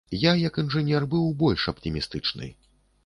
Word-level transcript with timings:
Я, 0.21 0.31
як 0.43 0.55
інжынер, 0.61 1.05
быў 1.13 1.29
больш 1.43 1.67
аптымістычны. 1.75 2.51